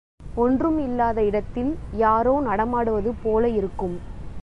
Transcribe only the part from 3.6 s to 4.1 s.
இருக்கும்.